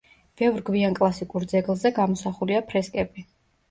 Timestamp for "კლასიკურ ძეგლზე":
1.01-1.95